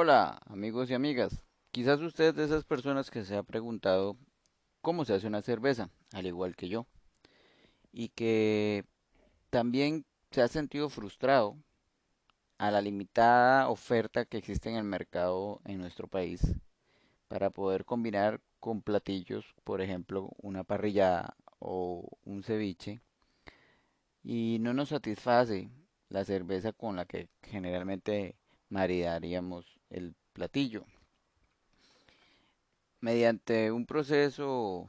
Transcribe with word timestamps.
Hola, 0.00 0.40
amigos 0.46 0.88
y 0.88 0.94
amigas. 0.94 1.42
Quizás 1.72 2.00
usted 2.00 2.26
es 2.26 2.36
de 2.36 2.44
esas 2.44 2.64
personas 2.64 3.10
que 3.10 3.24
se 3.24 3.36
ha 3.36 3.42
preguntado 3.42 4.16
cómo 4.80 5.04
se 5.04 5.12
hace 5.12 5.26
una 5.26 5.42
cerveza, 5.42 5.90
al 6.12 6.24
igual 6.24 6.54
que 6.54 6.68
yo, 6.68 6.86
y 7.90 8.10
que 8.10 8.84
también 9.50 10.06
se 10.30 10.40
ha 10.40 10.46
sentido 10.46 10.88
frustrado 10.88 11.56
a 12.58 12.70
la 12.70 12.80
limitada 12.80 13.68
oferta 13.68 14.24
que 14.24 14.38
existe 14.38 14.70
en 14.70 14.76
el 14.76 14.84
mercado 14.84 15.60
en 15.64 15.80
nuestro 15.80 16.06
país 16.06 16.42
para 17.26 17.50
poder 17.50 17.84
combinar 17.84 18.40
con 18.60 18.82
platillos, 18.82 19.52
por 19.64 19.80
ejemplo, 19.80 20.30
una 20.40 20.62
parrillada 20.62 21.36
o 21.58 22.08
un 22.24 22.44
ceviche, 22.44 23.00
y 24.22 24.58
no 24.60 24.74
nos 24.74 24.90
satisface 24.90 25.68
la 26.08 26.24
cerveza 26.24 26.72
con 26.72 26.94
la 26.94 27.04
que 27.04 27.30
generalmente 27.42 28.36
maridaríamos 28.68 29.77
el 29.90 30.14
platillo. 30.32 30.84
Mediante 33.00 33.70
un 33.70 33.86
proceso 33.86 34.88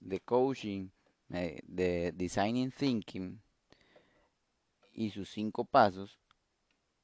de 0.00 0.20
coaching, 0.20 0.90
de 1.28 2.12
designing 2.14 2.70
thinking 2.70 3.40
y 4.92 5.10
sus 5.10 5.28
cinco 5.30 5.64
pasos, 5.64 6.18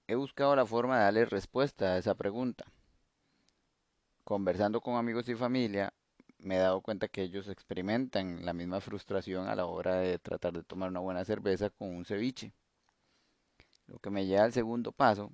he 0.06 0.14
buscado 0.14 0.54
la 0.54 0.66
forma 0.66 0.98
de 0.98 1.04
darle 1.04 1.24
respuesta 1.24 1.94
a 1.94 1.98
esa 1.98 2.14
pregunta. 2.14 2.64
Conversando 4.24 4.80
con 4.80 4.96
amigos 4.96 5.28
y 5.28 5.34
familia, 5.34 5.92
me 6.38 6.56
he 6.56 6.58
dado 6.58 6.80
cuenta 6.82 7.08
que 7.08 7.22
ellos 7.22 7.48
experimentan 7.48 8.44
la 8.44 8.52
misma 8.52 8.80
frustración 8.80 9.48
a 9.48 9.54
la 9.54 9.66
hora 9.66 9.96
de 9.96 10.18
tratar 10.18 10.52
de 10.52 10.62
tomar 10.62 10.90
una 10.90 11.00
buena 11.00 11.24
cerveza 11.24 11.70
con 11.70 11.88
un 11.94 12.04
ceviche. 12.04 12.52
Lo 13.86 13.98
que 13.98 14.10
me 14.10 14.26
lleva 14.26 14.44
al 14.44 14.52
segundo 14.52 14.92
paso, 14.92 15.30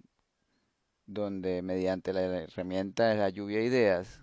donde 1.13 1.61
mediante 1.63 2.13
la 2.13 2.23
herramienta 2.23 3.09
de 3.09 3.17
la 3.17 3.31
lluvia 3.31 3.59
de 3.59 3.65
ideas, 3.65 4.21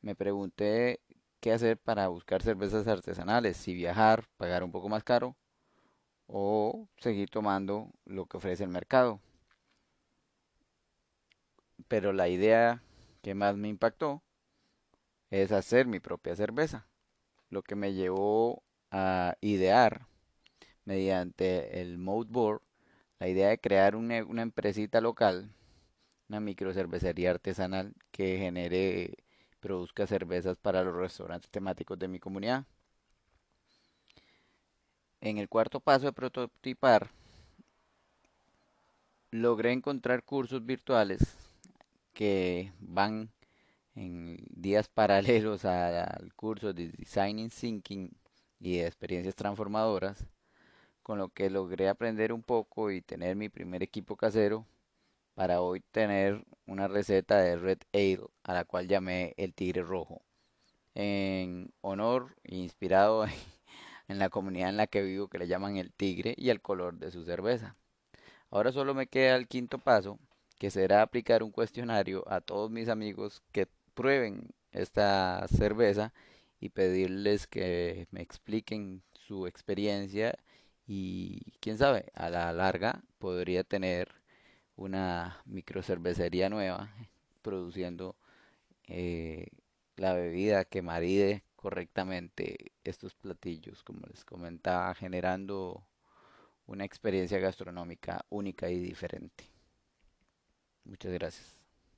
me 0.00 0.14
pregunté 0.14 1.00
qué 1.40 1.52
hacer 1.52 1.76
para 1.76 2.08
buscar 2.08 2.42
cervezas 2.42 2.86
artesanales, 2.88 3.58
si 3.58 3.74
viajar, 3.74 4.24
pagar 4.38 4.64
un 4.64 4.72
poco 4.72 4.88
más 4.88 5.04
caro 5.04 5.36
o 6.26 6.88
seguir 6.96 7.28
tomando 7.28 7.90
lo 8.06 8.26
que 8.26 8.38
ofrece 8.38 8.64
el 8.64 8.70
mercado. 8.70 9.20
Pero 11.86 12.12
la 12.14 12.28
idea 12.28 12.82
que 13.22 13.34
más 13.34 13.56
me 13.56 13.68
impactó 13.68 14.22
es 15.30 15.52
hacer 15.52 15.86
mi 15.86 16.00
propia 16.00 16.34
cerveza, 16.34 16.88
lo 17.50 17.62
que 17.62 17.74
me 17.76 17.92
llevó 17.92 18.62
a 18.90 19.36
idear 19.42 20.06
mediante 20.86 21.82
el 21.82 21.98
Modeboard 21.98 22.62
la 23.18 23.28
idea 23.28 23.48
de 23.48 23.58
crear 23.58 23.96
una, 23.96 24.24
una 24.24 24.42
empresita 24.42 25.00
local, 25.00 25.50
una 26.28 26.40
microcervecería 26.40 27.30
artesanal 27.30 27.94
que 28.10 28.38
genere, 28.38 29.14
produzca 29.60 30.06
cervezas 30.06 30.56
para 30.58 30.82
los 30.82 30.94
restaurantes 30.94 31.50
temáticos 31.50 31.98
de 31.98 32.08
mi 32.08 32.18
comunidad. 32.18 32.64
En 35.20 35.38
el 35.38 35.48
cuarto 35.48 35.80
paso 35.80 36.06
de 36.06 36.12
prototipar, 36.12 37.10
logré 39.30 39.72
encontrar 39.72 40.22
cursos 40.22 40.64
virtuales 40.64 41.20
que 42.12 42.72
van 42.78 43.30
en 43.94 44.38
días 44.50 44.88
paralelos 44.94 45.64
al 45.64 46.32
curso 46.34 46.72
de 46.72 46.90
Designing 46.90 47.50
Thinking 47.50 48.10
y 48.60 48.78
de 48.78 48.86
experiencias 48.86 49.34
transformadoras, 49.34 50.24
con 51.02 51.18
lo 51.18 51.30
que 51.30 51.50
logré 51.50 51.88
aprender 51.88 52.32
un 52.32 52.42
poco 52.42 52.90
y 52.90 53.00
tener 53.00 53.34
mi 53.34 53.48
primer 53.48 53.82
equipo 53.82 54.16
casero 54.16 54.66
para 55.38 55.60
hoy 55.60 55.78
tener 55.92 56.44
una 56.66 56.88
receta 56.88 57.38
de 57.38 57.54
Red 57.54 57.78
Ale 57.94 58.26
a 58.42 58.54
la 58.54 58.64
cual 58.64 58.88
llamé 58.88 59.34
el 59.36 59.54
Tigre 59.54 59.82
Rojo, 59.82 60.20
en 60.96 61.72
honor 61.80 62.34
inspirado 62.42 63.24
en 64.08 64.18
la 64.18 64.30
comunidad 64.30 64.70
en 64.70 64.76
la 64.76 64.88
que 64.88 65.00
vivo 65.00 65.28
que 65.28 65.38
le 65.38 65.46
llaman 65.46 65.76
el 65.76 65.92
Tigre 65.92 66.34
y 66.36 66.50
el 66.50 66.60
color 66.60 66.98
de 66.98 67.12
su 67.12 67.22
cerveza. 67.22 67.76
Ahora 68.50 68.72
solo 68.72 68.94
me 68.94 69.06
queda 69.06 69.36
el 69.36 69.46
quinto 69.46 69.78
paso, 69.78 70.18
que 70.58 70.72
será 70.72 71.02
aplicar 71.02 71.44
un 71.44 71.52
cuestionario 71.52 72.24
a 72.26 72.40
todos 72.40 72.68
mis 72.72 72.88
amigos 72.88 73.40
que 73.52 73.68
prueben 73.94 74.48
esta 74.72 75.46
cerveza 75.46 76.12
y 76.58 76.70
pedirles 76.70 77.46
que 77.46 78.08
me 78.10 78.22
expliquen 78.22 79.04
su 79.12 79.46
experiencia 79.46 80.36
y 80.84 81.52
quién 81.60 81.78
sabe, 81.78 82.10
a 82.14 82.28
la 82.28 82.52
larga 82.52 83.04
podría 83.20 83.62
tener 83.62 84.18
una 84.78 85.42
microcervecería 85.46 86.48
nueva 86.48 86.90
produciendo 87.42 88.16
eh, 88.88 89.48
la 89.96 90.14
bebida 90.14 90.64
que 90.64 90.82
maride 90.82 91.44
correctamente 91.56 92.72
estos 92.84 93.14
platillos, 93.14 93.82
como 93.84 94.06
les 94.08 94.24
comentaba, 94.24 94.94
generando 94.94 95.84
una 96.66 96.84
experiencia 96.84 97.38
gastronómica 97.40 98.24
única 98.30 98.70
y 98.70 98.78
diferente. 98.80 99.44
Muchas 100.84 101.12
gracias. 101.12 101.57